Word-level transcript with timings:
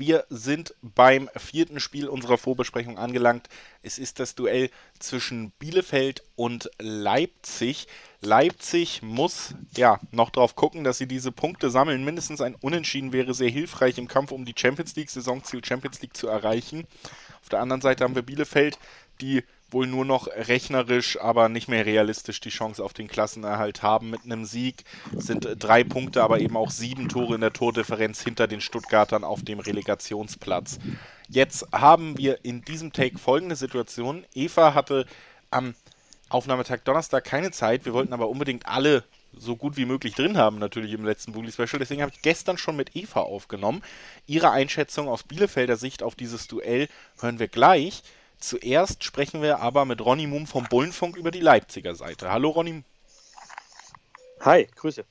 Wir 0.00 0.24
sind 0.30 0.74
beim 0.80 1.28
vierten 1.36 1.78
Spiel 1.78 2.08
unserer 2.08 2.38
Vorbesprechung 2.38 2.96
angelangt. 2.96 3.50
Es 3.82 3.98
ist 3.98 4.18
das 4.18 4.34
Duell 4.34 4.70
zwischen 4.98 5.50
Bielefeld 5.58 6.22
und 6.36 6.70
Leipzig. 6.78 7.86
Leipzig 8.22 9.02
muss 9.02 9.54
ja 9.76 10.00
noch 10.10 10.30
darauf 10.30 10.56
gucken, 10.56 10.84
dass 10.84 10.96
sie 10.96 11.06
diese 11.06 11.32
Punkte 11.32 11.68
sammeln. 11.68 12.02
Mindestens 12.02 12.40
ein 12.40 12.54
Unentschieden 12.54 13.12
wäre 13.12 13.34
sehr 13.34 13.50
hilfreich 13.50 13.98
im 13.98 14.08
Kampf 14.08 14.32
um 14.32 14.46
die 14.46 14.54
Champions 14.56 14.96
League, 14.96 15.10
Saisonziel 15.10 15.62
Champions 15.62 16.00
League 16.00 16.16
zu 16.16 16.28
erreichen. 16.28 16.86
Auf 17.42 17.50
der 17.50 17.60
anderen 17.60 17.82
Seite 17.82 18.02
haben 18.02 18.14
wir 18.14 18.22
Bielefeld, 18.22 18.78
die 19.20 19.44
wohl 19.70 19.86
nur 19.86 20.04
noch 20.04 20.26
rechnerisch, 20.26 21.20
aber 21.20 21.48
nicht 21.48 21.68
mehr 21.68 21.86
realistisch 21.86 22.40
die 22.40 22.50
Chance 22.50 22.82
auf 22.84 22.92
den 22.92 23.08
Klassenerhalt 23.08 23.82
haben. 23.82 24.10
Mit 24.10 24.24
einem 24.24 24.44
Sieg 24.44 24.84
sind 25.16 25.48
drei 25.58 25.84
Punkte, 25.84 26.22
aber 26.22 26.40
eben 26.40 26.56
auch 26.56 26.70
sieben 26.70 27.08
Tore 27.08 27.34
in 27.34 27.40
der 27.40 27.52
Tordifferenz 27.52 28.22
hinter 28.22 28.46
den 28.46 28.60
Stuttgartern 28.60 29.24
auf 29.24 29.42
dem 29.42 29.60
Relegationsplatz. 29.60 30.78
Jetzt 31.28 31.66
haben 31.72 32.18
wir 32.18 32.44
in 32.44 32.62
diesem 32.62 32.92
Take 32.92 33.18
folgende 33.18 33.56
Situation. 33.56 34.24
Eva 34.34 34.74
hatte 34.74 35.06
am 35.50 35.74
Aufnahmetag 36.28 36.84
Donnerstag 36.84 37.24
keine 37.24 37.50
Zeit. 37.50 37.84
Wir 37.84 37.92
wollten 37.92 38.12
aber 38.12 38.28
unbedingt 38.28 38.66
alle 38.66 39.04
so 39.32 39.56
gut 39.56 39.76
wie 39.76 39.84
möglich 39.84 40.14
drin 40.14 40.36
haben, 40.36 40.58
natürlich 40.58 40.92
im 40.92 41.04
letzten 41.04 41.32
Bully 41.32 41.52
Special. 41.52 41.78
Deswegen 41.78 42.02
habe 42.02 42.12
ich 42.14 42.22
gestern 42.22 42.58
schon 42.58 42.76
mit 42.76 42.96
Eva 42.96 43.20
aufgenommen. 43.20 43.82
Ihre 44.26 44.50
Einschätzung 44.50 45.08
aus 45.08 45.22
Bielefelder 45.22 45.76
Sicht 45.76 46.02
auf 46.02 46.14
dieses 46.14 46.48
Duell 46.48 46.88
hören 47.20 47.38
wir 47.38 47.48
gleich. 47.48 48.02
Zuerst 48.40 49.04
sprechen 49.04 49.42
wir 49.42 49.60
aber 49.60 49.84
mit 49.84 50.04
Ronny 50.04 50.26
Mum 50.26 50.46
vom 50.46 50.64
Bullenfunk 50.64 51.16
über 51.16 51.30
die 51.30 51.40
Leipziger 51.40 51.94
Seite. 51.94 52.30
Hallo 52.30 52.50
Ronny. 52.50 52.82
Hi, 54.40 54.66
Grüße. 54.76 55.04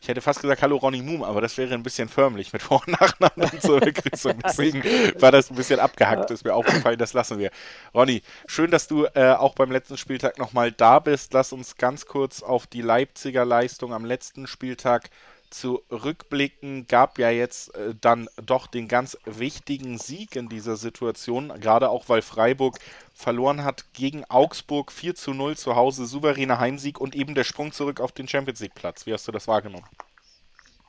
Ich 0.00 0.08
hätte 0.08 0.20
fast 0.20 0.40
gesagt 0.40 0.62
Hallo 0.62 0.76
Ronny 0.76 1.00
Moom, 1.02 1.22
aber 1.22 1.40
das 1.40 1.56
wäre 1.56 1.72
ein 1.74 1.82
bisschen 1.82 2.08
förmlich 2.08 2.52
mit 2.52 2.62
Vor- 2.62 2.82
und 2.86 3.00
Nachnamen 3.00 3.60
zur 3.60 3.80
Begrüßung. 3.80 4.38
Deswegen 4.44 4.82
war 5.20 5.32
das 5.32 5.50
ein 5.50 5.56
bisschen 5.56 5.80
abgehackt, 5.80 6.30
ist 6.30 6.44
mir 6.44 6.54
aufgefallen, 6.54 6.98
das 6.98 7.12
lassen 7.12 7.38
wir. 7.38 7.50
Ronny, 7.94 8.22
schön, 8.46 8.70
dass 8.70 8.86
du 8.86 9.06
äh, 9.14 9.32
auch 9.32 9.54
beim 9.54 9.72
letzten 9.72 9.96
Spieltag 9.96 10.38
nochmal 10.38 10.70
da 10.70 10.98
bist. 10.98 11.32
Lass 11.32 11.52
uns 11.52 11.76
ganz 11.76 12.06
kurz 12.06 12.42
auf 12.42 12.66
die 12.66 12.82
Leipziger 12.82 13.44
Leistung 13.44 13.94
am 13.94 14.04
letzten 14.04 14.46
Spieltag 14.46 15.10
zurückblicken, 15.50 16.86
gab 16.86 17.18
ja 17.18 17.30
jetzt 17.30 17.74
äh, 17.74 17.94
dann 18.00 18.28
doch 18.44 18.66
den 18.66 18.88
ganz 18.88 19.16
wichtigen 19.24 19.98
Sieg 19.98 20.36
in 20.36 20.48
dieser 20.48 20.76
Situation, 20.76 21.48
gerade 21.60 21.90
auch 21.90 22.08
weil 22.08 22.22
Freiburg 22.22 22.78
verloren 23.14 23.64
hat 23.64 23.92
gegen 23.92 24.24
Augsburg 24.24 24.92
4 24.92 25.14
zu 25.14 25.32
0 25.32 25.56
zu 25.56 25.76
Hause, 25.76 26.06
souveräner 26.06 26.58
Heimsieg 26.58 27.00
und 27.00 27.14
eben 27.14 27.34
der 27.34 27.44
Sprung 27.44 27.72
zurück 27.72 28.00
auf 28.00 28.12
den 28.12 28.28
Champions 28.28 28.60
League 28.60 28.74
Platz. 28.74 29.06
Wie 29.06 29.12
hast 29.12 29.26
du 29.26 29.32
das 29.32 29.48
wahrgenommen? 29.48 29.86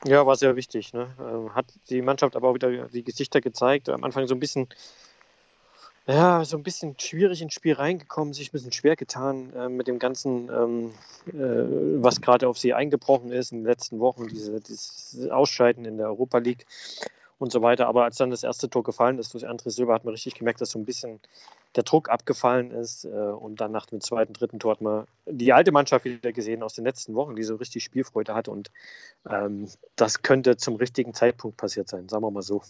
Ja, 0.04 0.24
war 0.26 0.36
sehr 0.36 0.54
wichtig. 0.54 0.92
Ne? 0.92 1.14
Ähm, 1.18 1.54
hat 1.54 1.66
die 1.90 2.02
Mannschaft 2.02 2.36
aber 2.36 2.48
auch 2.48 2.54
wieder 2.54 2.88
die 2.88 3.02
Gesichter 3.02 3.40
gezeigt. 3.40 3.88
Am 3.88 4.04
Anfang 4.04 4.26
so 4.26 4.34
ein 4.34 4.40
bisschen 4.40 4.68
ja, 6.08 6.42
so 6.44 6.56
ein 6.56 6.62
bisschen 6.62 6.98
schwierig 6.98 7.42
ins 7.42 7.52
Spiel 7.52 7.74
reingekommen, 7.74 8.32
sich 8.32 8.48
ein 8.48 8.52
bisschen 8.52 8.72
schwer 8.72 8.96
getan 8.96 9.52
äh, 9.52 9.68
mit 9.68 9.88
dem 9.88 9.98
Ganzen, 9.98 10.48
ähm, 10.48 10.94
äh, 11.26 12.02
was 12.02 12.22
gerade 12.22 12.48
auf 12.48 12.56
sie 12.58 12.72
eingebrochen 12.72 13.30
ist 13.30 13.52
in 13.52 13.58
den 13.58 13.66
letzten 13.66 14.00
Wochen, 14.00 14.26
diese, 14.26 14.58
dieses 14.58 15.28
Ausscheiden 15.30 15.84
in 15.84 15.98
der 15.98 16.06
Europa 16.06 16.38
League 16.38 16.64
und 17.38 17.52
so 17.52 17.60
weiter. 17.60 17.88
Aber 17.88 18.04
als 18.04 18.16
dann 18.16 18.30
das 18.30 18.42
erste 18.42 18.70
Tor 18.70 18.84
gefallen 18.84 19.18
ist 19.18 19.34
durch 19.34 19.46
André 19.46 19.68
Silva, 19.68 19.92
hat 19.92 20.06
man 20.06 20.12
richtig 20.12 20.34
gemerkt, 20.34 20.62
dass 20.62 20.70
so 20.70 20.78
ein 20.78 20.86
bisschen 20.86 21.20
der 21.76 21.82
Druck 21.82 22.08
abgefallen 22.08 22.70
ist. 22.70 23.04
Äh, 23.04 23.08
und 23.08 23.60
dann 23.60 23.72
nach 23.72 23.84
dem 23.84 24.00
zweiten, 24.00 24.32
dritten 24.32 24.58
Tor 24.58 24.72
hat 24.72 24.80
man 24.80 25.06
die 25.26 25.52
alte 25.52 25.72
Mannschaft 25.72 26.06
wieder 26.06 26.32
gesehen 26.32 26.62
aus 26.62 26.72
den 26.72 26.84
letzten 26.84 27.16
Wochen, 27.16 27.36
die 27.36 27.42
so 27.42 27.56
richtig 27.56 27.84
Spielfreude 27.84 28.34
hatte. 28.34 28.50
Und 28.50 28.70
ähm, 29.28 29.68
das 29.94 30.22
könnte 30.22 30.56
zum 30.56 30.76
richtigen 30.76 31.12
Zeitpunkt 31.12 31.58
passiert 31.58 31.88
sein, 31.88 32.08
sagen 32.08 32.24
wir 32.24 32.30
mal 32.30 32.40
so 32.40 32.62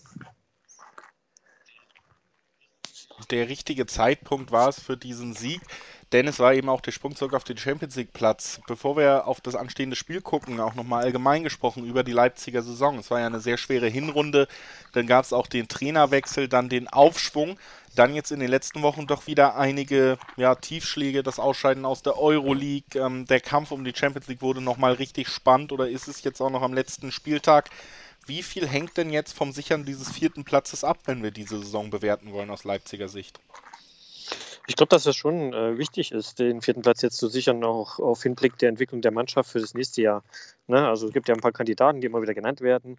der 3.26 3.48
richtige 3.48 3.86
Zeitpunkt 3.86 4.52
war 4.52 4.68
es 4.68 4.80
für 4.80 4.96
diesen 4.96 5.34
Sieg, 5.34 5.60
denn 6.12 6.26
es 6.26 6.38
war 6.38 6.54
eben 6.54 6.70
auch 6.70 6.80
der 6.80 6.92
Sprung 6.92 7.14
zurück 7.14 7.34
auf 7.34 7.44
den 7.44 7.58
Champions 7.58 7.96
League 7.96 8.14
Platz. 8.14 8.60
Bevor 8.66 8.96
wir 8.96 9.26
auf 9.26 9.40
das 9.40 9.54
anstehende 9.54 9.96
Spiel 9.96 10.22
gucken, 10.22 10.58
auch 10.58 10.74
nochmal 10.74 11.04
allgemein 11.04 11.44
gesprochen 11.44 11.84
über 11.84 12.02
die 12.02 12.12
Leipziger 12.12 12.62
Saison. 12.62 12.98
Es 12.98 13.10
war 13.10 13.20
ja 13.20 13.26
eine 13.26 13.40
sehr 13.40 13.58
schwere 13.58 13.88
Hinrunde, 13.88 14.48
dann 14.92 15.06
gab 15.06 15.24
es 15.24 15.34
auch 15.34 15.46
den 15.46 15.68
Trainerwechsel, 15.68 16.48
dann 16.48 16.70
den 16.70 16.88
Aufschwung, 16.88 17.58
dann 17.94 18.14
jetzt 18.14 18.30
in 18.30 18.40
den 18.40 18.48
letzten 18.48 18.82
Wochen 18.82 19.06
doch 19.06 19.26
wieder 19.26 19.56
einige 19.56 20.18
ja, 20.36 20.54
Tiefschläge, 20.54 21.22
das 21.22 21.38
Ausscheiden 21.38 21.84
aus 21.84 22.02
der 22.02 22.18
Euroleague, 22.18 22.98
ähm, 22.98 23.26
der 23.26 23.40
Kampf 23.40 23.70
um 23.70 23.84
die 23.84 23.94
Champions 23.94 24.28
League 24.28 24.42
wurde 24.42 24.62
nochmal 24.62 24.94
richtig 24.94 25.28
spannend 25.28 25.72
oder 25.72 25.88
ist 25.88 26.08
es 26.08 26.22
jetzt 26.22 26.40
auch 26.40 26.50
noch 26.50 26.62
am 26.62 26.72
letzten 26.72 27.12
Spieltag? 27.12 27.68
Wie 28.28 28.42
viel 28.42 28.68
hängt 28.68 28.98
denn 28.98 29.10
jetzt 29.10 29.32
vom 29.32 29.52
Sichern 29.52 29.86
dieses 29.86 30.10
vierten 30.10 30.44
Platzes 30.44 30.84
ab, 30.84 30.98
wenn 31.06 31.22
wir 31.22 31.30
diese 31.30 31.58
Saison 31.58 31.88
bewerten 31.88 32.34
wollen 32.34 32.50
aus 32.50 32.62
Leipziger 32.62 33.08
Sicht? 33.08 33.40
Ich 34.66 34.76
glaube, 34.76 34.90
dass 34.90 35.06
es 35.06 35.16
schon 35.16 35.54
äh, 35.54 35.78
wichtig 35.78 36.12
ist, 36.12 36.38
den 36.38 36.60
vierten 36.60 36.82
Platz 36.82 37.00
jetzt 37.00 37.16
zu 37.16 37.28
sichern, 37.28 37.64
auch 37.64 37.98
auf 37.98 38.22
Hinblick 38.22 38.58
der 38.58 38.68
Entwicklung 38.68 39.00
der 39.00 39.12
Mannschaft 39.12 39.50
für 39.50 39.60
das 39.60 39.72
nächste 39.72 40.02
Jahr. 40.02 40.24
Ne? 40.66 40.86
Also 40.86 41.06
es 41.06 41.14
gibt 41.14 41.26
ja 41.28 41.34
ein 41.34 41.40
paar 41.40 41.52
Kandidaten, 41.52 42.02
die 42.02 42.06
immer 42.06 42.20
wieder 42.20 42.34
genannt 42.34 42.60
werden. 42.60 42.98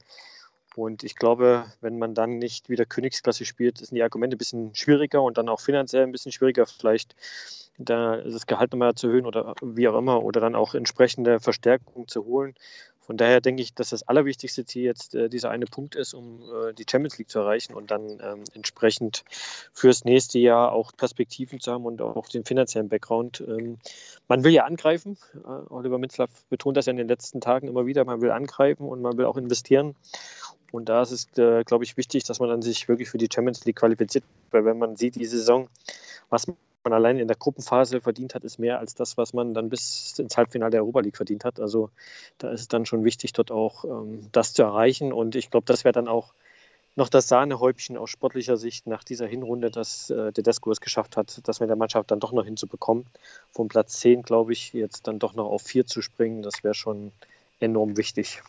Und 0.75 1.03
ich 1.03 1.16
glaube, 1.16 1.66
wenn 1.79 2.00
man 2.00 2.16
dann 2.16 2.40
nicht 2.40 2.67
wieder 2.67 2.85
Königsklasse 2.85 3.46
spielt, 3.46 3.78
sind 3.78 3.96
die 3.96 4.01
Argumente 4.01 4.35
ein 4.35 4.40
bisschen 4.40 4.73
schwieriger 4.73 5.22
und 5.22 5.38
dann 5.38 5.47
auch 5.47 5.59
finanziell 5.59 6.03
ein 6.03 6.11
bisschen 6.11 6.31
schwieriger, 6.31 6.66
vielleicht 6.66 7.16
da 7.78 8.17
das 8.17 8.47
Gehalt 8.47 8.72
nochmal 8.72 8.96
zu 8.96 9.07
erhöhen 9.07 9.28
oder 9.28 9.53
wie 9.61 9.88
auch 9.88 9.97
immer 9.97 10.23
oder 10.23 10.41
dann 10.41 10.56
auch 10.56 10.73
entsprechende 10.73 11.40
Verstärkung 11.40 12.07
zu 12.07 12.25
holen. 12.25 12.56
Von 13.09 13.18
daher 13.18 13.42
denke 13.42 13.64
ich, 13.64 13.74
dass 13.74 13.90
das 13.90 14.03
allerwichtigste 14.03 14.66
Ziel 14.66 14.84
jetzt 14.84 15.16
äh, 15.16 15.30
dieser 15.30 15.50
eine 15.50 15.66
Punkt 15.66 15.96
ist, 15.96 16.14
um 16.14 16.44
äh, 16.44 16.74
die 16.75 16.86
Champions 16.88 17.18
League 17.18 17.31
zu 17.31 17.40
erreichen 17.40 17.74
und 17.74 17.90
dann 17.90 18.20
ähm, 18.22 18.44
entsprechend 18.53 19.24
fürs 19.74 20.06
nächste 20.06 20.38
Jahr 20.38 20.74
auch 20.74 20.92
Perspektiven 20.96 21.59
zu 21.59 21.72
haben 21.72 21.88
und 21.88 22.03
auch 22.03 22.30
den 22.30 22.46
finanziellen 22.46 22.88
Background. 22.88 23.44
Ähm, 23.47 23.80
man 24.28 24.44
will 24.44 24.52
ja 24.52 24.66
angreifen. 24.66 25.18
Äh, 25.34 25.74
Oliver 25.74 25.97
Mitzlaff 25.97 26.30
betont 26.52 26.78
das 26.78 26.86
ja 26.86 26.92
in 26.92 26.97
den 26.97 27.08
letzten 27.08 27.42
Tagen 27.42 27.68
immer 27.68 27.88
wieder. 27.88 28.06
Man 28.06 28.22
will 28.22 28.30
angreifen 28.30 28.88
und 28.88 29.02
man 29.02 29.18
will 29.18 29.26
auch 29.26 29.38
investieren. 29.38 29.96
Und 30.72 30.88
da 30.88 31.02
ist 31.02 31.09
es, 31.09 31.26
äh, 31.40 31.64
glaube 31.64 31.86
ich, 31.86 31.97
wichtig, 31.97 32.26
dass 32.26 32.40
man 32.40 32.50
dann 32.50 32.62
sich 32.62 32.88
wirklich 32.88 33.09
für 33.09 33.18
die 33.18 33.30
Champions 33.34 33.66
League 33.66 33.78
qualifiziert, 33.78 34.24
weil 34.52 34.66
wenn 34.66 34.78
man 34.78 34.97
sieht, 34.97 35.16
die 35.16 35.26
Saison, 35.26 35.68
was 36.30 36.46
man 36.84 36.94
allein 36.94 37.19
in 37.19 37.28
der 37.28 37.38
Gruppenphase 37.38 38.01
verdient 38.01 38.35
hat, 38.35 38.44
ist 38.44 38.59
mehr 38.59 38.79
als 38.79 38.95
das, 38.95 39.17
was 39.17 39.34
man 39.34 39.53
dann 39.53 39.69
bis 39.69 40.17
ins 40.19 40.38
Halbfinale 40.38 40.72
der 40.72 40.81
Europa 40.81 41.01
League 41.01 41.17
verdient 41.17 41.45
hat. 41.45 41.59
Also 41.59 41.90
da 42.38 42.51
ist 42.51 42.62
es 42.62 42.67
dann 42.67 42.85
schon 42.85 43.03
wichtig, 43.03 43.34
dort 43.34 43.51
auch 43.51 43.85
ähm, 43.85 44.29
das 44.31 44.53
zu 44.53 44.63
erreichen. 44.63 45.13
Und 45.13 45.35
ich 45.35 45.51
glaube, 45.51 45.66
das 45.66 45.84
wäre 45.84 45.94
dann 45.94 46.07
auch 46.07 46.34
noch 46.95 47.09
das 47.09 47.28
Sahnehäubchen 47.28 47.97
aus 47.97 48.09
sportlicher 48.09 48.57
Sicht 48.57 48.88
nach 48.88 49.03
dieser 49.03 49.28
Hinrunde, 49.28 49.72
dass 49.72 50.09
äh, 50.09 50.31
Tedesco 50.31 50.72
es 50.72 50.81
geschafft 50.81 51.17
hat, 51.17 51.40
das 51.47 51.59
mit 51.59 51.69
der 51.69 51.78
Mannschaft 51.78 52.12
dann 52.12 52.19
doch 52.19 52.31
noch 52.31 52.45
hinzubekommen. 52.45 53.06
Vom 53.51 53.67
Platz 53.67 54.00
10, 54.00 54.23
glaube 54.23 54.53
ich, 54.53 54.73
jetzt 54.73 55.07
dann 55.07 55.19
doch 55.19 55.34
noch 55.34 55.50
auf 55.50 55.61
4 55.61 55.85
zu 55.85 56.01
springen, 56.01 56.41
das 56.41 56.63
wäre 56.63 56.73
schon 56.73 57.11
enorm 57.59 57.97
wichtig. 57.97 58.41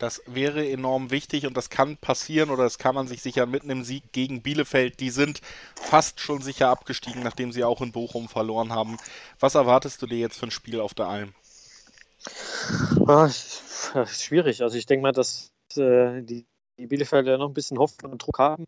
Das 0.00 0.22
wäre 0.26 0.66
enorm 0.66 1.10
wichtig 1.10 1.46
und 1.46 1.54
das 1.58 1.68
kann 1.68 1.98
passieren 1.98 2.48
oder 2.48 2.62
das 2.62 2.78
kann 2.78 2.94
man 2.94 3.06
sich 3.06 3.20
sicher 3.20 3.44
mit 3.44 3.64
einem 3.64 3.84
Sieg 3.84 4.12
gegen 4.12 4.40
Bielefeld. 4.40 4.98
Die 4.98 5.10
sind 5.10 5.42
fast 5.74 6.20
schon 6.20 6.40
sicher 6.40 6.70
abgestiegen, 6.70 7.22
nachdem 7.22 7.52
sie 7.52 7.64
auch 7.64 7.82
in 7.82 7.92
Bochum 7.92 8.26
verloren 8.26 8.72
haben. 8.72 8.96
Was 9.40 9.56
erwartest 9.56 10.00
du 10.00 10.06
dir 10.06 10.18
jetzt 10.18 10.38
für 10.38 10.46
ein 10.46 10.50
Spiel 10.50 10.80
auf 10.80 10.94
der 10.94 11.06
Alm? 11.06 11.34
Ah, 13.06 13.28
schwierig. 14.06 14.62
Also 14.62 14.78
ich 14.78 14.86
denke 14.86 15.02
mal, 15.02 15.12
dass 15.12 15.52
äh, 15.76 16.22
die, 16.22 16.46
die 16.78 16.86
Bielefelder 16.86 17.36
noch 17.36 17.48
ein 17.48 17.54
bisschen 17.54 17.78
Hoffnung 17.78 18.12
und 18.12 18.22
Druck 18.22 18.38
haben, 18.38 18.66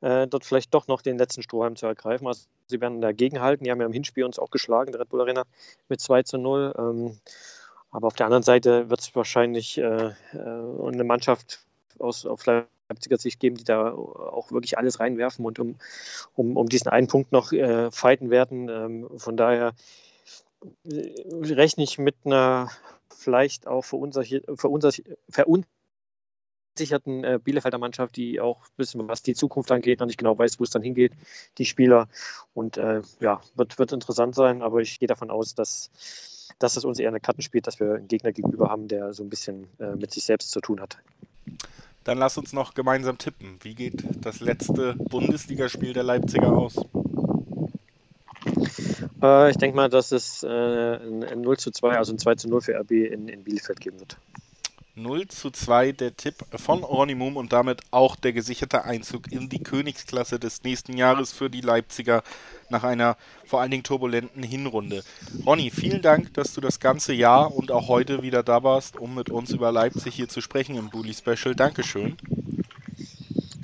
äh, 0.00 0.26
dort 0.28 0.46
vielleicht 0.46 0.72
doch 0.72 0.88
noch 0.88 1.02
den 1.02 1.18
letzten 1.18 1.42
Strohhalm 1.42 1.76
zu 1.76 1.84
ergreifen. 1.84 2.26
Also 2.26 2.46
sie 2.68 2.80
werden 2.80 3.02
dagegen 3.02 3.42
halten. 3.42 3.64
Die 3.64 3.70
haben 3.70 3.80
ja 3.80 3.86
im 3.86 3.92
Hinspiel 3.92 4.24
uns 4.24 4.38
auch 4.38 4.50
geschlagen, 4.50 4.92
der 4.92 5.02
Red 5.02 5.10
Bull 5.10 5.20
Arena 5.20 5.44
mit 5.90 6.00
2 6.00 6.22
zu 6.22 6.38
0. 6.38 6.74
Ähm, 6.78 7.18
aber 7.90 8.06
auf 8.06 8.14
der 8.14 8.26
anderen 8.26 8.42
Seite 8.42 8.90
wird 8.90 9.00
es 9.00 9.14
wahrscheinlich 9.14 9.78
äh, 9.78 9.82
äh, 9.82 10.14
eine 10.34 11.04
Mannschaft 11.04 11.64
aus 11.98 12.24
auf 12.26 12.46
Leipziger 12.46 13.18
Sicht 13.18 13.40
geben, 13.40 13.56
die 13.56 13.64
da 13.64 13.92
auch 13.92 14.52
wirklich 14.52 14.78
alles 14.78 15.00
reinwerfen 15.00 15.44
und 15.44 15.58
um, 15.58 15.76
um, 16.34 16.56
um 16.56 16.68
diesen 16.68 16.88
einen 16.88 17.08
Punkt 17.08 17.32
noch 17.32 17.52
äh, 17.52 17.90
fighten 17.90 18.30
werden. 18.30 18.68
Ähm, 18.68 19.18
von 19.18 19.36
daher 19.36 19.74
äh, 20.84 21.12
rechne 21.52 21.84
ich 21.84 21.98
mit 21.98 22.16
einer 22.24 22.70
vielleicht 23.12 23.66
auch 23.66 23.82
verunsicherten 23.82 24.44
äh, 27.24 27.38
Bielefelder 27.42 27.78
Mannschaft, 27.78 28.16
die 28.16 28.40
auch 28.40 28.62
ein 28.62 28.76
bisschen 28.76 29.08
was 29.08 29.22
die 29.22 29.34
Zukunft 29.34 29.70
angeht, 29.72 30.00
noch 30.00 30.06
nicht 30.06 30.18
genau 30.18 30.38
weiß, 30.38 30.58
wo 30.58 30.64
es 30.64 30.70
dann 30.70 30.82
hingeht, 30.82 31.12
die 31.58 31.66
Spieler. 31.66 32.08
Und 32.54 32.76
äh, 32.76 33.02
ja, 33.20 33.40
wird, 33.56 33.78
wird 33.78 33.92
interessant 33.92 34.34
sein, 34.34 34.62
aber 34.62 34.80
ich 34.80 34.98
gehe 34.98 35.08
davon 35.08 35.30
aus, 35.30 35.54
dass 35.54 35.90
dass 36.58 36.76
es 36.76 36.84
uns 36.84 36.98
eher 36.98 37.08
eine 37.08 37.20
Karten 37.20 37.42
spielt, 37.42 37.66
dass 37.66 37.80
wir 37.80 37.94
einen 37.94 38.08
Gegner 38.08 38.32
gegenüber 38.32 38.68
haben, 38.68 38.88
der 38.88 39.12
so 39.12 39.22
ein 39.22 39.30
bisschen 39.30 39.66
äh, 39.78 39.94
mit 39.96 40.12
sich 40.12 40.24
selbst 40.24 40.50
zu 40.50 40.60
tun 40.60 40.80
hat. 40.80 40.98
Dann 42.04 42.18
lass 42.18 42.38
uns 42.38 42.52
noch 42.52 42.74
gemeinsam 42.74 43.18
tippen. 43.18 43.58
Wie 43.62 43.74
geht 43.74 44.04
das 44.24 44.40
letzte 44.40 44.94
Bundesligaspiel 44.94 45.92
der 45.92 46.02
Leipziger 46.02 46.52
aus? 46.52 46.76
Äh, 49.22 49.50
ich 49.50 49.56
denke 49.58 49.76
mal, 49.76 49.88
dass 49.88 50.12
es 50.12 50.42
äh, 50.42 50.48
ein, 50.48 51.40
0 51.40 51.58
zu 51.58 51.70
2, 51.70 51.96
also 51.96 52.12
ein 52.12 52.18
2 52.18 52.34
zu 52.36 52.48
0 52.48 52.60
für 52.62 52.78
RB 52.80 52.92
in, 52.92 53.28
in 53.28 53.44
Bielefeld 53.44 53.80
geben 53.80 54.00
wird. 54.00 54.16
0 55.02 55.28
zu 55.28 55.50
2 55.50 55.92
der 55.92 56.16
Tipp 56.16 56.44
von 56.54 56.84
Ronny 56.84 57.14
Moom 57.14 57.36
und 57.36 57.52
damit 57.52 57.80
auch 57.90 58.16
der 58.16 58.32
gesicherte 58.32 58.84
Einzug 58.84 59.32
in 59.32 59.48
die 59.48 59.62
Königsklasse 59.62 60.38
des 60.38 60.62
nächsten 60.62 60.96
Jahres 60.96 61.32
für 61.32 61.50
die 61.50 61.60
Leipziger 61.60 62.22
nach 62.68 62.84
einer 62.84 63.16
vor 63.44 63.60
allen 63.60 63.70
Dingen 63.70 63.82
turbulenten 63.82 64.42
Hinrunde. 64.42 65.02
Ronny, 65.46 65.70
vielen 65.70 66.02
Dank, 66.02 66.34
dass 66.34 66.54
du 66.54 66.60
das 66.60 66.80
ganze 66.80 67.12
Jahr 67.12 67.54
und 67.54 67.70
auch 67.72 67.88
heute 67.88 68.22
wieder 68.22 68.42
da 68.42 68.62
warst, 68.62 68.96
um 68.96 69.14
mit 69.14 69.30
uns 69.30 69.50
über 69.50 69.72
Leipzig 69.72 70.14
hier 70.14 70.28
zu 70.28 70.40
sprechen 70.40 70.76
im 70.76 70.90
Bully 70.90 71.14
Special. 71.14 71.54
Dankeschön. 71.54 72.16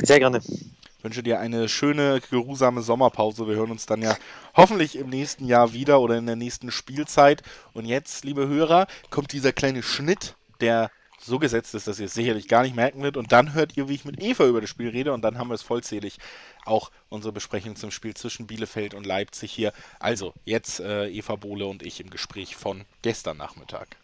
Sehr 0.03 0.19
gerne. 0.19 0.39
Ich 0.39 1.05
wünsche 1.05 1.23
dir 1.23 1.39
eine 1.39 1.69
schöne, 1.69 2.21
geruhsame 2.31 2.83
Sommerpause. 2.83 3.47
Wir 3.47 3.55
hören 3.55 3.71
uns 3.71 3.87
dann 3.87 4.03
ja 4.03 4.17
hoffentlich 4.57 4.97
im 4.97 5.09
nächsten 5.09 5.47
Jahr 5.47 5.73
wieder 5.73 6.01
oder 6.01 6.17
in 6.17 6.27
der 6.27 6.37
nächsten 6.37 6.73
Spielzeit. 6.73 7.43
Und 7.75 7.85
jetzt, 7.85 8.25
liebe 8.25 8.49
Hörer, 8.49 8.89
kommt 9.11 9.33
dieser 9.33 9.53
kleine 9.53 9.83
Schnitt, 9.83 10.35
der 10.61 10.91
so 11.21 11.39
gesetzt 11.39 11.75
ist, 11.75 11.87
dass 11.87 11.99
ihr 11.99 12.07
es 12.07 12.15
sicherlich 12.15 12.49
gar 12.49 12.63
nicht 12.63 12.77
merken 12.77 13.03
wird. 13.03 13.17
Und 13.17 13.33
dann 13.33 13.55
hört 13.55 13.77
ihr, 13.77 13.89
wie 13.89 13.95
ich 13.95 14.05
mit 14.05 14.23
Eva 14.23 14.47
über 14.47 14.61
das 14.61 14.71
Spiel 14.71 14.89
rede. 14.89 15.13
Und 15.13 15.23
dann 15.23 15.39
haben 15.39 15.49
wir 15.49 15.55
es 15.55 15.63
vollzählig. 15.63 16.19
Auch 16.65 16.91
unsere 17.09 17.33
Besprechung 17.33 17.77
zum 17.77 17.91
Spiel 17.91 18.15
zwischen 18.15 18.47
Bielefeld 18.47 18.95
und 18.95 19.07
Leipzig 19.07 19.53
hier. 19.53 19.73
Also, 19.99 20.35
jetzt 20.45 20.81
äh, 20.81 21.09
Eva 21.09 21.37
Bohle 21.37 21.67
und 21.67 21.83
ich 21.83 22.01
im 22.01 22.11
Gespräch 22.11 22.57
von 22.57 22.85
gestern 23.03 23.37
Nachmittag. 23.37 23.97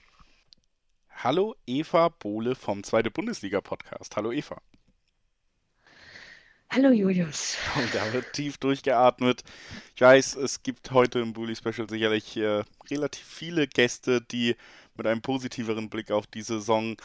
Hallo 1.14 1.54
Eva 1.66 2.08
Bohle 2.08 2.54
vom 2.56 2.82
Zweite 2.82 3.10
Bundesliga 3.10 3.60
Podcast. 3.60 4.16
Hallo 4.16 4.32
Eva. 4.32 4.60
Hallo 6.74 6.88
Julius. 6.90 7.58
Und 7.76 7.94
da 7.94 8.14
wird 8.14 8.32
tief 8.32 8.56
durchgeatmet. 8.56 9.44
Ich 9.94 10.00
weiß, 10.00 10.36
es 10.36 10.62
gibt 10.62 10.90
heute 10.90 11.18
im 11.18 11.34
Bully 11.34 11.54
Special 11.54 11.86
sicherlich 11.86 12.34
äh, 12.38 12.64
relativ 12.90 13.26
viele 13.26 13.68
Gäste, 13.68 14.22
die 14.22 14.56
mit 14.96 15.06
einem 15.06 15.20
positiveren 15.20 15.90
Blick 15.90 16.10
auf 16.10 16.26
die 16.26 16.40
Saison 16.40 16.96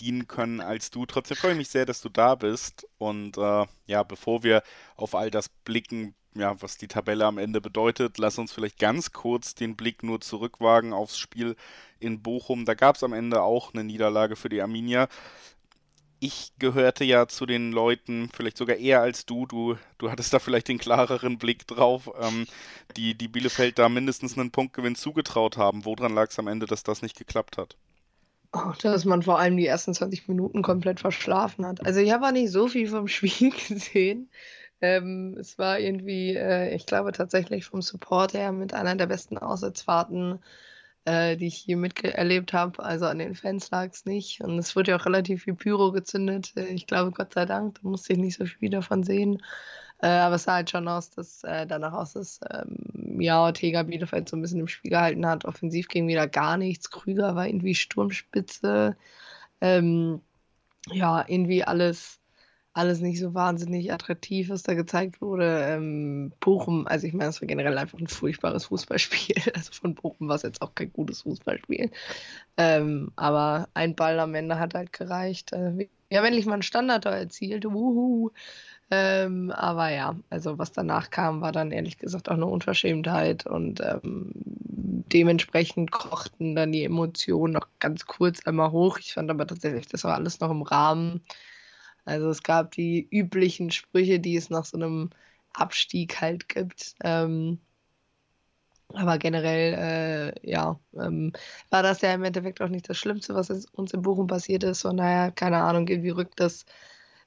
dienen 0.00 0.26
können 0.26 0.60
als 0.60 0.90
du. 0.90 1.06
Trotzdem 1.06 1.36
freue 1.36 1.52
ich 1.52 1.56
mich 1.56 1.68
sehr, 1.68 1.86
dass 1.86 2.00
du 2.00 2.08
da 2.08 2.34
bist. 2.34 2.88
Und 2.98 3.38
äh, 3.38 3.66
ja, 3.86 4.02
bevor 4.02 4.42
wir 4.42 4.64
auf 4.96 5.14
all 5.14 5.30
das 5.30 5.48
blicken, 5.48 6.16
ja, 6.34 6.60
was 6.60 6.76
die 6.76 6.88
Tabelle 6.88 7.24
am 7.24 7.38
Ende 7.38 7.60
bedeutet, 7.60 8.18
lass 8.18 8.38
uns 8.38 8.52
vielleicht 8.52 8.80
ganz 8.80 9.12
kurz 9.12 9.54
den 9.54 9.76
Blick 9.76 10.02
nur 10.02 10.20
zurückwagen 10.20 10.92
aufs 10.92 11.16
Spiel 11.16 11.54
in 12.00 12.22
Bochum. 12.22 12.64
Da 12.64 12.74
gab 12.74 12.96
es 12.96 13.04
am 13.04 13.12
Ende 13.12 13.42
auch 13.42 13.72
eine 13.72 13.84
Niederlage 13.84 14.34
für 14.34 14.48
die 14.48 14.62
Arminia 14.62 15.08
ich 16.22 16.52
gehörte 16.60 17.02
ja 17.02 17.26
zu 17.26 17.46
den 17.46 17.72
Leuten, 17.72 18.30
vielleicht 18.32 18.56
sogar 18.56 18.76
eher 18.76 19.00
als 19.00 19.26
du, 19.26 19.44
du, 19.44 19.76
du 19.98 20.08
hattest 20.08 20.32
da 20.32 20.38
vielleicht 20.38 20.68
den 20.68 20.78
klareren 20.78 21.36
Blick 21.36 21.66
drauf, 21.66 22.08
ähm, 22.20 22.46
die, 22.96 23.16
die 23.16 23.26
Bielefeld 23.26 23.80
da 23.80 23.88
mindestens 23.88 24.38
einen 24.38 24.52
Punktgewinn 24.52 24.94
zugetraut 24.94 25.56
haben. 25.56 25.84
Woran 25.84 26.14
lag 26.14 26.30
es 26.30 26.38
am 26.38 26.46
Ende, 26.46 26.66
dass 26.66 26.84
das 26.84 27.02
nicht 27.02 27.18
geklappt 27.18 27.58
hat? 27.58 27.76
Oh, 28.52 28.72
dass 28.82 29.04
man 29.04 29.22
vor 29.22 29.40
allem 29.40 29.56
die 29.56 29.66
ersten 29.66 29.94
20 29.94 30.28
Minuten 30.28 30.62
komplett 30.62 31.00
verschlafen 31.00 31.66
hat. 31.66 31.84
Also 31.84 31.98
ich 31.98 32.12
habe 32.12 32.26
auch 32.26 32.32
nicht 32.32 32.52
so 32.52 32.68
viel 32.68 32.86
vom 32.86 33.08
Spiel 33.08 33.50
gesehen. 33.50 34.30
Ähm, 34.80 35.36
es 35.40 35.58
war 35.58 35.80
irgendwie, 35.80 36.36
äh, 36.36 36.72
ich 36.72 36.86
glaube 36.86 37.10
tatsächlich 37.10 37.64
vom 37.64 37.82
Support 37.82 38.34
her 38.34 38.52
mit 38.52 38.74
einer 38.74 38.94
der 38.94 39.06
besten 39.06 39.38
Auswärtsfahrten 39.38 40.38
äh, 41.04 41.36
die 41.36 41.46
ich 41.46 41.56
hier 41.56 41.76
miterlebt 41.76 42.52
habe. 42.52 42.82
Also 42.82 43.06
an 43.06 43.18
den 43.18 43.34
Fans 43.34 43.70
lag 43.70 43.90
es 43.92 44.04
nicht. 44.04 44.40
Und 44.40 44.58
es 44.58 44.76
wurde 44.76 44.92
ja 44.92 44.98
auch 44.98 45.06
relativ 45.06 45.44
viel 45.44 45.54
Pyro 45.54 45.92
gezündet. 45.92 46.52
Äh, 46.56 46.66
ich 46.66 46.86
glaube, 46.86 47.12
Gott 47.12 47.34
sei 47.34 47.46
Dank, 47.46 47.76
da 47.82 47.88
musste 47.88 48.12
ich 48.12 48.18
nicht 48.18 48.38
so 48.38 48.46
viel 48.46 48.70
davon 48.70 49.02
sehen. 49.02 49.42
Äh, 50.02 50.08
aber 50.08 50.36
es 50.36 50.44
sah 50.44 50.54
halt 50.54 50.70
schon 50.70 50.88
aus, 50.88 51.10
dass 51.10 51.44
äh, 51.44 51.66
danach 51.66 51.92
aus, 51.92 52.14
dass 52.14 52.40
ähm, 52.50 53.20
ja, 53.20 53.40
Ortega 53.42 53.82
Bielefeld 53.84 54.28
so 54.28 54.36
ein 54.36 54.42
bisschen 54.42 54.60
im 54.60 54.68
Spiel 54.68 54.90
gehalten 54.90 55.26
hat. 55.26 55.44
Offensiv 55.44 55.88
ging 55.88 56.08
wieder 56.08 56.26
gar 56.28 56.56
nichts. 56.56 56.90
Krüger 56.90 57.36
war 57.36 57.46
irgendwie 57.46 57.74
Sturmspitze. 57.74 58.96
Ähm, 59.60 60.20
ja, 60.90 61.24
irgendwie 61.28 61.64
alles 61.64 62.21
alles 62.74 63.00
nicht 63.00 63.18
so 63.18 63.34
wahnsinnig 63.34 63.92
attraktiv, 63.92 64.48
was 64.48 64.62
da 64.62 64.74
gezeigt 64.74 65.20
wurde. 65.20 65.66
Ähm, 65.68 66.32
Bochum, 66.40 66.86
also 66.86 67.06
ich 67.06 67.12
meine, 67.12 67.30
es 67.30 67.40
war 67.40 67.46
generell 67.46 67.76
einfach 67.76 67.98
ein 67.98 68.06
furchtbares 68.06 68.66
Fußballspiel. 68.66 69.36
Also 69.54 69.72
von 69.72 69.94
Bochum 69.94 70.28
war 70.28 70.36
es 70.36 70.42
jetzt 70.42 70.62
auch 70.62 70.74
kein 70.74 70.92
gutes 70.92 71.22
Fußballspiel. 71.22 71.90
Ähm, 72.56 73.12
aber 73.16 73.68
ein 73.74 73.94
Ball 73.94 74.18
am 74.20 74.34
Ende 74.34 74.58
hat 74.58 74.74
halt 74.74 74.92
gereicht. 74.92 75.52
Äh, 75.52 75.88
wir 76.08 76.18
haben 76.18 76.26
endlich 76.26 76.46
mal 76.46 76.54
einen 76.54 76.62
Standard 76.62 77.04
erzielt. 77.04 77.64
Wuhu. 77.64 78.30
Ähm, 78.90 79.50
aber 79.50 79.90
ja, 79.90 80.16
also 80.30 80.58
was 80.58 80.72
danach 80.72 81.10
kam, 81.10 81.40
war 81.40 81.52
dann 81.52 81.72
ehrlich 81.72 81.98
gesagt 81.98 82.28
auch 82.28 82.34
eine 82.34 82.46
Unverschämtheit 82.46 83.46
und 83.46 83.80
ähm, 83.80 84.32
dementsprechend 84.34 85.90
kochten 85.90 86.54
dann 86.54 86.72
die 86.72 86.84
Emotionen 86.84 87.54
noch 87.54 87.68
ganz 87.78 88.06
kurz 88.06 88.46
einmal 88.46 88.70
hoch. 88.70 88.98
Ich 88.98 89.14
fand 89.14 89.30
aber 89.30 89.46
tatsächlich, 89.46 89.86
das 89.88 90.04
war 90.04 90.14
alles 90.14 90.40
noch 90.40 90.50
im 90.50 90.62
Rahmen. 90.62 91.22
Also 92.04 92.28
es 92.30 92.42
gab 92.42 92.72
die 92.72 93.06
üblichen 93.10 93.70
Sprüche, 93.70 94.20
die 94.20 94.36
es 94.36 94.50
nach 94.50 94.64
so 94.64 94.76
einem 94.76 95.10
Abstieg 95.52 96.20
halt 96.20 96.48
gibt. 96.48 96.94
Ähm, 97.02 97.60
aber 98.94 99.18
generell, 99.18 100.34
äh, 100.44 100.50
ja, 100.50 100.78
ähm, 100.94 101.32
war 101.70 101.82
das 101.82 102.02
ja 102.02 102.12
im 102.12 102.24
Endeffekt 102.24 102.60
auch 102.60 102.68
nicht 102.68 102.88
das 102.88 102.98
Schlimmste, 102.98 103.34
was 103.34 103.50
uns 103.72 103.94
in 103.94 104.02
Bochum 104.02 104.26
passiert 104.26 104.64
ist. 104.64 104.82
Von 104.82 104.96
daher, 104.98 105.30
keine 105.32 105.58
Ahnung, 105.58 105.88
wie 105.88 106.10
rückt 106.10 106.40
das, 106.40 106.64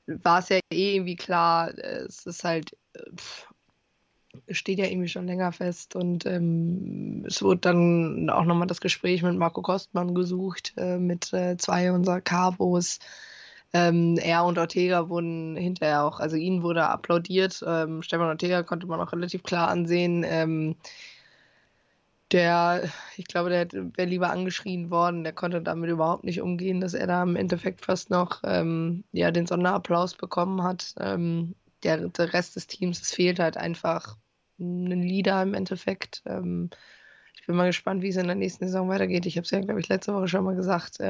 war 0.07 0.39
es 0.39 0.50
ja 0.50 0.60
eh 0.72 0.95
irgendwie 0.95 1.16
klar. 1.16 1.75
Es 1.77 2.25
ist 2.25 2.44
halt, 2.44 2.77
pff, 3.16 3.48
steht 4.50 4.80
ja 4.80 4.86
irgendwie 4.86 5.07
schon 5.07 5.27
länger 5.27 5.51
fest 5.51 5.95
und 5.95 6.25
ähm, 6.25 7.24
es 7.27 7.42
wurde 7.42 7.62
dann 7.62 8.30
auch 8.30 8.45
nochmal 8.45 8.68
das 8.68 8.81
Gespräch 8.81 9.24
mit 9.24 9.36
Marco 9.36 9.62
Kostmann 9.62 10.13
gesucht, 10.13 10.74
äh, 10.77 10.98
mit 10.98 11.33
äh, 11.33 11.57
zwei 11.57 11.92
unserer 11.92 12.22
Cabos. 12.22 13.00
Ähm, 13.75 14.18
er 14.18 14.45
und 14.45 14.57
Ortega 14.57 15.10
wurden 15.10 15.57
hinterher 15.57 16.06
auch, 16.06 16.22
also 16.22 16.38
ihnen 16.38 16.63
wurde 16.63 16.88
applaudiert. 16.88 17.62
Ähm, 17.68 18.01
Stefan 18.01 18.30
Ortega 18.30 18.63
konnte 18.63 18.88
man 18.88 19.01
auch 19.01 19.12
relativ 19.12 19.44
klar 19.44 19.68
ansehen. 19.68 20.24
Ähm, 20.25 20.77
der, 22.31 22.89
ich 23.18 23.25
glaube, 23.25 23.50
der 23.50 23.68
wäre 23.98 24.07
lieber 24.07 24.30
angeschrien 24.30 24.92
worden, 24.92 25.25
der 25.25 25.33
konnte 25.33 25.62
damit 25.62 25.89
überhaupt 25.89 26.24
nicht 26.24 26.39
umgehen, 26.39 26.80
dass 26.80 26.94
er 26.94 27.06
da 27.07 27.22
im 27.22 27.36
Endeffekt 27.36 27.83
fast 27.83 28.10
noch 28.10 28.42
ähm, 28.45 29.04
ja, 29.12 29.30
den 29.31 29.45
Sonderapplaus 29.45 30.16
bekommen 30.16 30.63
hat. 30.63 30.95
Ähm, 30.98 31.54
der, 31.83 32.07
der 32.07 32.31
Rest 32.31 32.56
des 32.56 32.68
Teams, 32.68 33.01
es 33.01 33.12
fehlt 33.12 33.39
halt 33.39 33.57
einfach 33.57 34.15
ein 34.58 35.01
Leader 35.01 35.44
im 35.44 35.53
Endeffekt. 35.53 36.24
Ähm, 36.25 36.70
ich 37.36 37.46
bin 37.46 37.58
mal 37.58 37.67
gespannt, 37.67 38.03
wie 38.03 38.10
es 38.10 38.15
in 38.15 38.27
der 38.27 38.38
nächsten 38.38 38.67
Saison 38.67 38.88
weitergeht. 38.88 39.25
Ich 39.25 39.36
habe 39.36 39.44
es 39.44 39.51
ja, 39.51 39.60
glaube 39.60 39.82
ich, 39.82 39.89
letzte 39.89 40.13
Woche 40.13 40.29
schon 40.29 40.46
mal 40.46 40.55
gesagt. 40.55 41.01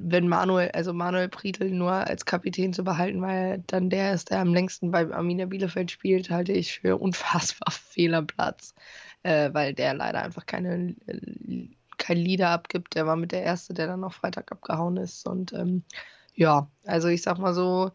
Wenn 0.00 0.28
Manuel, 0.28 0.70
also 0.72 0.92
Manuel 0.92 1.28
Prietl 1.28 1.70
nur 1.70 1.92
als 1.92 2.24
Kapitän 2.24 2.72
zu 2.72 2.84
behalten, 2.84 3.20
weil 3.22 3.62
dann 3.66 3.90
der 3.90 4.12
ist, 4.14 4.30
der 4.30 4.40
am 4.40 4.54
längsten 4.54 4.90
bei 4.90 5.10
Arminia 5.12 5.46
Bielefeld 5.46 5.90
spielt, 5.90 6.30
halte 6.30 6.52
ich 6.52 6.80
für 6.80 6.98
unfassbar 6.98 7.72
Fehlerplatz, 7.72 8.74
äh, 9.22 9.52
weil 9.52 9.74
der 9.74 9.94
leider 9.94 10.22
einfach 10.22 10.46
keine, 10.46 10.94
kein 11.98 12.16
Leader 12.18 12.50
abgibt. 12.50 12.94
Der 12.94 13.06
war 13.06 13.16
mit 13.16 13.32
der 13.32 13.42
Erste, 13.42 13.74
der 13.74 13.86
dann 13.88 14.00
noch 14.00 14.14
Freitag 14.14 14.52
abgehauen 14.52 14.96
ist. 14.96 15.26
Und 15.26 15.52
ähm, 15.52 15.82
ja, 16.34 16.70
also 16.84 17.08
ich 17.08 17.22
sag 17.22 17.38
mal 17.38 17.54
so, 17.54 17.90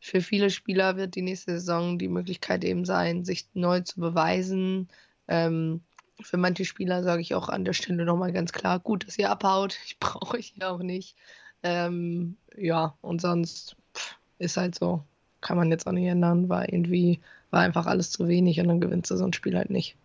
für 0.00 0.20
viele 0.20 0.50
Spieler 0.50 0.96
wird 0.96 1.14
die 1.14 1.22
nächste 1.22 1.52
Saison 1.52 1.98
die 1.98 2.08
Möglichkeit 2.08 2.64
eben 2.64 2.84
sein, 2.84 3.24
sich 3.24 3.48
neu 3.54 3.80
zu 3.80 4.00
beweisen. 4.00 4.88
Ähm, 5.28 5.82
für 6.20 6.36
manche 6.36 6.64
Spieler 6.64 7.02
sage 7.02 7.22
ich 7.22 7.34
auch 7.34 7.48
an 7.48 7.64
der 7.64 7.72
Stelle 7.72 8.04
nochmal 8.04 8.32
ganz 8.32 8.52
klar, 8.52 8.78
gut, 8.80 9.06
dass 9.06 9.18
ihr 9.18 9.30
abhaut. 9.30 9.78
Ich 9.86 9.98
brauche 9.98 10.36
euch 10.36 10.54
ja 10.60 10.70
auch 10.70 10.80
nicht. 10.80 11.16
Ähm, 11.62 12.36
ja, 12.56 12.96
und 13.00 13.20
sonst 13.20 13.76
pff, 13.94 14.16
ist 14.38 14.56
halt 14.56 14.74
so. 14.74 15.04
Kann 15.40 15.56
man 15.56 15.70
jetzt 15.70 15.86
auch 15.86 15.92
nicht 15.92 16.06
ändern, 16.06 16.48
weil 16.48 16.68
irgendwie 16.70 17.20
war 17.50 17.60
einfach 17.60 17.86
alles 17.86 18.10
zu 18.10 18.28
wenig 18.28 18.60
und 18.60 18.68
dann 18.68 18.80
gewinnst 18.80 19.10
du 19.10 19.16
so 19.16 19.24
ein 19.24 19.32
Spiel 19.32 19.56
halt 19.56 19.70
nicht. 19.70 19.96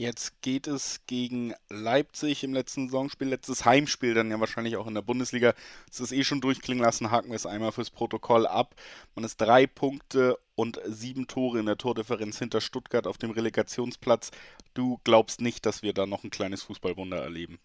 Jetzt 0.00 0.40
geht 0.40 0.66
es 0.66 1.02
gegen 1.06 1.52
Leipzig 1.68 2.42
im 2.42 2.54
letzten 2.54 2.88
Saisonspiel, 2.88 3.28
letztes 3.28 3.66
Heimspiel, 3.66 4.14
dann 4.14 4.30
ja 4.30 4.40
wahrscheinlich 4.40 4.78
auch 4.78 4.86
in 4.86 4.94
der 4.94 5.02
Bundesliga. 5.02 5.52
Es 5.90 6.00
ist 6.00 6.12
eh 6.12 6.24
schon 6.24 6.40
durchklingen 6.40 6.82
lassen, 6.82 7.10
haken 7.10 7.28
wir 7.28 7.36
es 7.36 7.44
einmal 7.44 7.70
fürs 7.70 7.90
Protokoll 7.90 8.46
ab. 8.46 8.74
Man 9.14 9.26
ist 9.26 9.38
drei 9.38 9.66
Punkte 9.66 10.38
und 10.54 10.80
sieben 10.86 11.26
Tore 11.26 11.58
in 11.58 11.66
der 11.66 11.76
Tordifferenz 11.76 12.38
hinter 12.38 12.62
Stuttgart 12.62 13.06
auf 13.06 13.18
dem 13.18 13.30
Relegationsplatz. 13.30 14.30
Du 14.72 14.98
glaubst 15.04 15.42
nicht, 15.42 15.66
dass 15.66 15.82
wir 15.82 15.92
da 15.92 16.06
noch 16.06 16.24
ein 16.24 16.30
kleines 16.30 16.62
Fußballwunder 16.62 17.18
erleben? 17.18 17.58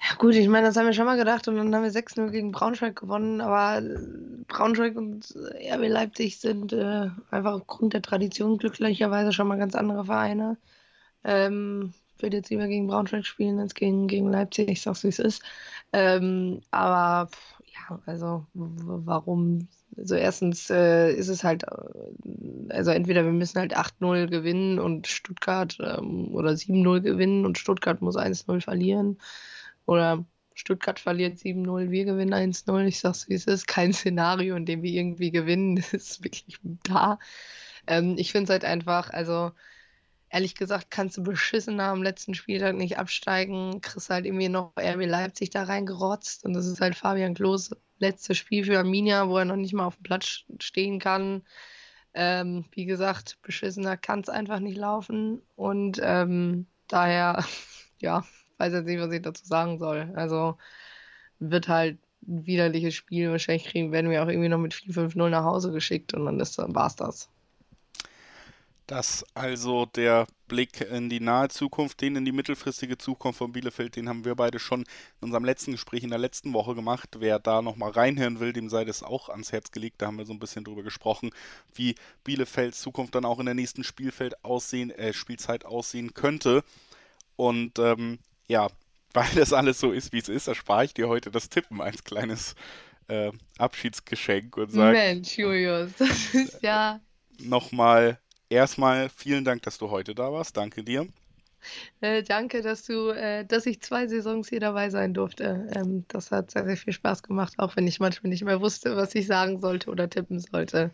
Ja 0.00 0.16
gut, 0.16 0.34
ich 0.34 0.48
meine, 0.48 0.68
das 0.68 0.78
haben 0.78 0.86
wir 0.86 0.94
schon 0.94 1.04
mal 1.04 1.18
gedacht 1.18 1.46
und 1.48 1.56
dann 1.56 1.74
haben 1.74 1.82
wir 1.82 1.92
6-0 1.92 2.30
gegen 2.30 2.50
Braunschweig 2.50 2.96
gewonnen, 2.96 3.42
aber 3.42 3.82
Braunschweig 4.48 4.96
und 4.96 5.34
RB 5.36 5.86
Leipzig 5.86 6.38
sind 6.38 6.72
äh, 6.72 7.10
einfach 7.30 7.52
aufgrund 7.52 7.92
der 7.92 8.00
Tradition 8.00 8.56
glücklicherweise 8.56 9.34
schon 9.34 9.48
mal 9.48 9.58
ganz 9.58 9.74
andere 9.74 10.06
Vereine. 10.06 10.56
Ähm, 11.24 11.92
würde 12.18 12.38
jetzt 12.38 12.50
lieber 12.50 12.66
gegen 12.66 12.86
Braunschweig 12.86 13.26
spielen 13.26 13.58
als 13.58 13.74
gegen, 13.74 14.06
gegen 14.06 14.30
Leipzig, 14.30 14.68
ich 14.68 14.82
sag's 14.82 15.04
wie 15.04 15.08
es 15.08 15.18
ist. 15.18 15.42
Ähm, 15.92 16.60
aber 16.70 17.30
ja, 17.72 18.00
also 18.06 18.46
warum? 18.54 19.68
Also 19.96 20.14
erstens 20.14 20.70
äh, 20.70 21.12
ist 21.12 21.28
es 21.28 21.42
halt, 21.44 21.64
äh, 21.64 22.72
also 22.72 22.90
entweder 22.90 23.24
wir 23.24 23.32
müssen 23.32 23.58
halt 23.58 23.76
8-0 23.76 24.28
gewinnen 24.28 24.78
und 24.78 25.06
Stuttgart 25.08 25.76
ähm, 25.80 26.34
oder 26.34 26.50
7-0 26.50 27.00
gewinnen 27.00 27.44
und 27.44 27.58
Stuttgart 27.58 28.00
muss 28.00 28.16
1-0 28.16 28.60
verlieren. 28.60 29.18
Oder 29.86 30.24
Stuttgart 30.54 31.00
verliert 31.00 31.38
7-0, 31.38 31.90
wir 31.90 32.04
gewinnen 32.04 32.34
1-0. 32.34 32.84
Ich 32.86 33.00
sag's 33.00 33.28
wie 33.28 33.34
es 33.34 33.46
ist, 33.46 33.66
kein 33.66 33.92
Szenario, 33.92 34.56
in 34.56 34.66
dem 34.66 34.82
wir 34.82 34.92
irgendwie 34.92 35.30
gewinnen. 35.30 35.76
Das 35.76 35.92
ist 35.94 36.24
wirklich 36.24 36.58
da. 36.84 37.18
Ähm, 37.86 38.14
ich 38.18 38.32
finde 38.32 38.44
es 38.44 38.50
halt 38.50 38.64
einfach, 38.64 39.10
also 39.10 39.52
ehrlich 40.30 40.54
gesagt, 40.54 40.90
kannst 40.90 41.16
du 41.16 41.22
beschissen 41.22 41.80
am 41.80 42.02
letzten 42.02 42.34
Spieltag 42.34 42.76
nicht 42.76 42.98
absteigen. 42.98 43.80
Kriegst 43.80 44.10
halt 44.10 44.26
irgendwie 44.26 44.48
noch 44.48 44.72
RB 44.78 45.06
Leipzig 45.06 45.50
da 45.50 45.64
reingerotzt. 45.64 46.44
Und 46.44 46.54
das 46.54 46.66
ist 46.66 46.80
halt 46.80 46.94
Fabian 46.94 47.34
Klos 47.34 47.70
letztes 47.98 48.38
Spiel 48.38 48.64
für 48.64 48.78
Arminia, 48.78 49.28
wo 49.28 49.38
er 49.38 49.44
noch 49.44 49.56
nicht 49.56 49.74
mal 49.74 49.86
auf 49.86 49.96
dem 49.96 50.04
Platz 50.04 50.44
stehen 50.60 51.00
kann. 51.00 51.42
Ähm, 52.14 52.64
wie 52.72 52.86
gesagt, 52.86 53.38
beschissener 53.42 53.96
kann 53.96 54.20
es 54.20 54.28
einfach 54.28 54.60
nicht 54.60 54.78
laufen. 54.78 55.42
Und 55.56 56.00
ähm, 56.02 56.66
daher, 56.88 57.44
ja, 58.00 58.24
weiß 58.58 58.72
jetzt 58.72 58.86
nicht, 58.86 59.00
was 59.00 59.12
ich 59.12 59.22
dazu 59.22 59.44
sagen 59.44 59.78
soll. 59.78 60.12
Also 60.14 60.56
wird 61.40 61.68
halt 61.68 61.98
ein 62.26 62.46
widerliches 62.46 62.94
Spiel. 62.94 63.30
Wahrscheinlich 63.30 63.66
kriegen, 63.66 63.92
werden 63.92 64.10
wir 64.10 64.22
auch 64.22 64.28
irgendwie 64.28 64.48
noch 64.48 64.58
mit 64.58 64.74
4-5-0 64.74 65.28
nach 65.28 65.44
Hause 65.44 65.72
geschickt 65.72 66.14
und 66.14 66.26
dann 66.26 66.38
war 66.74 66.86
es 66.86 66.96
das. 66.96 67.28
Das 68.90 69.24
also 69.34 69.86
der 69.86 70.26
Blick 70.48 70.80
in 70.80 71.08
die 71.08 71.20
nahe 71.20 71.48
Zukunft, 71.48 72.00
den 72.00 72.16
in 72.16 72.24
die 72.24 72.32
mittelfristige 72.32 72.98
Zukunft 72.98 73.38
von 73.38 73.52
Bielefeld, 73.52 73.94
den 73.94 74.08
haben 74.08 74.24
wir 74.24 74.34
beide 74.34 74.58
schon 74.58 74.80
in 74.80 74.86
unserem 75.26 75.44
letzten 75.44 75.70
Gespräch 75.70 76.02
in 76.02 76.10
der 76.10 76.18
letzten 76.18 76.52
Woche 76.54 76.74
gemacht. 76.74 77.08
Wer 77.20 77.38
da 77.38 77.62
nochmal 77.62 77.92
reinhören 77.92 78.40
will, 78.40 78.52
dem 78.52 78.68
sei 78.68 78.84
das 78.84 79.04
auch 79.04 79.28
ans 79.28 79.52
Herz 79.52 79.70
gelegt. 79.70 80.02
Da 80.02 80.06
haben 80.06 80.18
wir 80.18 80.26
so 80.26 80.32
ein 80.32 80.40
bisschen 80.40 80.64
drüber 80.64 80.82
gesprochen, 80.82 81.30
wie 81.72 81.94
Bielefelds 82.24 82.80
Zukunft 82.80 83.14
dann 83.14 83.24
auch 83.24 83.38
in 83.38 83.46
der 83.46 83.54
nächsten 83.54 83.84
Spielfeld 83.84 84.44
aussehen, 84.44 84.90
äh, 84.90 85.12
Spielzeit 85.12 85.64
aussehen 85.64 86.12
könnte. 86.12 86.64
Und 87.36 87.78
ähm, 87.78 88.18
ja, 88.48 88.66
weil 89.12 89.30
das 89.36 89.52
alles 89.52 89.78
so 89.78 89.92
ist, 89.92 90.12
wie 90.12 90.18
es 90.18 90.28
ist, 90.28 90.48
erspare 90.48 90.86
ich 90.86 90.94
dir 90.94 91.06
heute 91.06 91.30
das 91.30 91.48
Tippen 91.48 91.80
als 91.80 92.02
kleines 92.02 92.56
äh, 93.06 93.30
Abschiedsgeschenk 93.56 94.56
und 94.56 94.72
sage. 94.72 94.98
Mensch, 94.98 95.38
Julius, 95.38 95.92
das 95.96 96.34
ist 96.34 96.60
ja. 96.64 96.98
Nochmal 97.38 98.18
erstmal 98.50 99.08
vielen 99.08 99.44
Dank, 99.44 99.62
dass 99.62 99.78
du 99.78 99.90
heute 99.90 100.14
da 100.14 100.32
warst. 100.32 100.56
Danke 100.56 100.84
dir. 100.84 101.06
Äh, 102.00 102.22
danke, 102.22 102.62
dass 102.62 102.84
du, 102.84 103.10
äh, 103.10 103.44
dass 103.44 103.66
ich 103.66 103.80
zwei 103.80 104.06
Saisons 104.06 104.48
hier 104.48 104.60
dabei 104.60 104.90
sein 104.90 105.14
durfte. 105.14 105.68
Ähm, 105.74 106.04
das 106.08 106.30
hat 106.30 106.50
sehr, 106.50 106.64
sehr 106.64 106.76
viel 106.76 106.92
Spaß 106.92 107.22
gemacht, 107.22 107.54
auch 107.58 107.76
wenn 107.76 107.86
ich 107.86 108.00
manchmal 108.00 108.30
nicht 108.30 108.44
mehr 108.44 108.60
wusste, 108.60 108.96
was 108.96 109.14
ich 109.14 109.26
sagen 109.26 109.60
sollte 109.60 109.90
oder 109.90 110.08
tippen 110.08 110.40
sollte. 110.40 110.90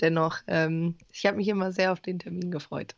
Dennoch, 0.00 0.38
ähm, 0.46 0.96
ich 1.12 1.26
habe 1.26 1.36
mich 1.36 1.48
immer 1.48 1.72
sehr 1.72 1.92
auf 1.92 2.00
den 2.00 2.18
Termin 2.18 2.50
gefreut. 2.50 2.94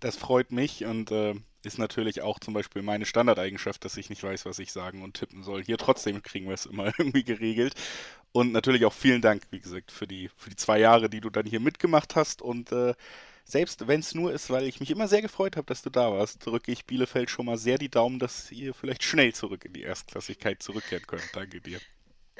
Das 0.00 0.16
freut 0.16 0.52
mich 0.52 0.84
und 0.84 1.10
äh, 1.10 1.34
ist 1.62 1.78
natürlich 1.78 2.22
auch 2.22 2.38
zum 2.38 2.54
Beispiel 2.54 2.82
meine 2.82 3.04
Standardeigenschaft, 3.04 3.84
dass 3.84 3.96
ich 3.96 4.08
nicht 4.08 4.22
weiß, 4.22 4.46
was 4.46 4.58
ich 4.58 4.72
sagen 4.72 5.02
und 5.02 5.14
tippen 5.14 5.42
soll. 5.42 5.62
Hier 5.62 5.76
trotzdem 5.76 6.22
kriegen 6.22 6.46
wir 6.46 6.54
es 6.54 6.66
immer 6.66 6.86
irgendwie 6.98 7.24
geregelt. 7.24 7.74
Und 8.32 8.52
natürlich 8.52 8.84
auch 8.84 8.92
vielen 8.92 9.22
Dank, 9.22 9.42
wie 9.50 9.60
gesagt, 9.60 9.90
für 9.90 10.06
die, 10.06 10.30
für 10.36 10.50
die 10.50 10.56
zwei 10.56 10.78
Jahre, 10.78 11.10
die 11.10 11.20
du 11.20 11.30
dann 11.30 11.46
hier 11.46 11.60
mitgemacht 11.60 12.14
hast. 12.14 12.42
Und 12.42 12.70
äh, 12.70 12.94
selbst 13.44 13.88
wenn 13.88 14.00
es 14.00 14.14
nur 14.14 14.32
ist, 14.32 14.50
weil 14.50 14.64
ich 14.64 14.80
mich 14.80 14.90
immer 14.90 15.08
sehr 15.08 15.22
gefreut 15.22 15.56
habe, 15.56 15.66
dass 15.66 15.82
du 15.82 15.90
da 15.90 16.12
warst, 16.12 16.46
drücke 16.46 16.70
ich 16.70 16.86
Bielefeld 16.86 17.30
schon 17.30 17.46
mal 17.46 17.58
sehr 17.58 17.78
die 17.78 17.88
Daumen, 17.88 18.18
dass 18.18 18.52
ihr 18.52 18.74
vielleicht 18.74 19.02
schnell 19.02 19.34
zurück 19.34 19.64
in 19.64 19.72
die 19.72 19.82
Erstklassigkeit 19.82 20.62
zurückkehren 20.62 21.06
könnt. 21.06 21.28
Danke 21.34 21.60
dir. 21.60 21.80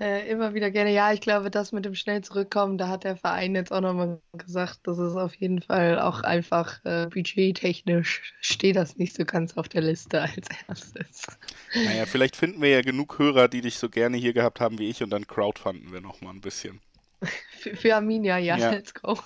Äh, 0.01 0.31
immer 0.31 0.55
wieder 0.55 0.71
gerne. 0.71 0.95
Ja, 0.95 1.13
ich 1.13 1.21
glaube, 1.21 1.51
das 1.51 1.73
mit 1.73 1.85
dem 1.85 1.95
schnell 1.95 2.23
zurückkommen, 2.23 2.79
da 2.79 2.89
hat 2.89 3.05
der 3.05 3.19
Verein 3.19 3.55
jetzt 3.55 3.71
auch 3.71 3.83
nochmal 3.83 4.19
gesagt, 4.33 4.81
das 4.85 4.99
ist 4.99 5.15
auf 5.15 5.35
jeden 5.35 5.61
Fall 5.61 6.01
auch 6.01 6.23
einfach 6.23 6.83
äh, 6.87 7.07
budgettechnisch 7.07 8.33
steht 8.41 8.77
das 8.77 8.97
nicht 8.97 9.15
so 9.15 9.27
ganz 9.27 9.59
auf 9.59 9.69
der 9.69 9.83
Liste 9.83 10.23
als 10.23 10.49
erstes. 10.67 11.27
Naja, 11.75 12.07
vielleicht 12.07 12.37
finden 12.37 12.63
wir 12.63 12.71
ja 12.71 12.81
genug 12.81 13.19
Hörer, 13.19 13.49
die 13.49 13.61
dich 13.61 13.77
so 13.77 13.91
gerne 13.91 14.17
hier 14.17 14.33
gehabt 14.33 14.59
haben 14.59 14.79
wie 14.79 14.89
ich 14.89 15.03
und 15.03 15.11
dann 15.11 15.27
crowdfunden 15.27 15.93
wir 15.93 16.01
nochmal 16.01 16.33
ein 16.33 16.41
bisschen. 16.41 16.81
Für, 17.59 17.77
für 17.77 17.95
Arminia, 17.95 18.39
ja, 18.39 18.57
ja, 18.57 18.71
let's 18.71 18.95
go. 18.95 19.19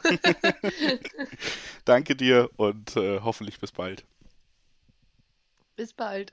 Danke 1.84 2.16
dir 2.16 2.50
und 2.56 2.96
äh, 2.96 3.20
hoffentlich 3.20 3.60
bis 3.60 3.70
bald. 3.70 4.04
Bis 5.76 5.92
bald. 5.92 6.32